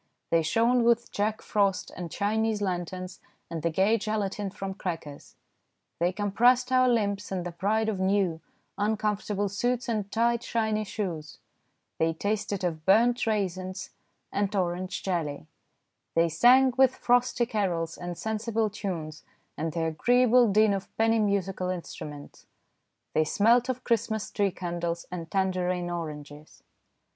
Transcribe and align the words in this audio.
They 0.31 0.41
shone 0.41 0.83
with 0.83 1.11
Jack 1.11 1.43
Frost 1.43 1.91
and 1.95 2.09
Chinese 2.09 2.59
lanterns 2.59 3.19
and 3.51 3.61
the 3.61 3.69
gay 3.69 3.99
gelatine 3.99 4.49
from 4.49 4.73
crackers; 4.73 5.35
they 5.99 6.11
compressed 6.11 6.71
our 6.71 6.89
limbs 6.89 7.31
in 7.31 7.43
the 7.43 7.51
pride 7.51 7.87
of 7.87 7.99
new, 7.99 8.41
uncomfortable 8.79 9.47
suits 9.47 9.87
and 9.87 10.11
tight, 10.11 10.41
shiny 10.41 10.85
shoes; 10.85 11.37
they 11.99 12.13
tasted 12.13 12.63
of 12.63 12.83
burnt 12.83 13.27
raisins 13.27 13.91
and 14.31 14.55
orange 14.55 15.03
jelly; 15.03 15.45
they 16.15 16.29
sang 16.29 16.73
with 16.77 16.95
frosty 16.95 17.45
carols 17.45 17.95
and 17.95 18.17
sensible 18.17 18.71
tunes 18.71 19.23
and 19.55 19.73
the 19.73 19.83
agreeable 19.83 20.51
din 20.51 20.73
of 20.73 20.89
penny 20.97 21.19
musical 21.19 21.69
instruments; 21.69 22.47
they 23.13 23.23
smelt 23.23 23.69
of 23.69 23.83
Christmas 23.83 24.31
tree 24.31 24.49
candles 24.49 25.05
and 25.11 25.29
tangerine 25.29 25.91
oranges. 25.91 26.63